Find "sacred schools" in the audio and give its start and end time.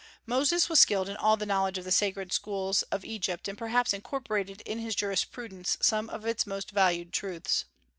1.91-2.81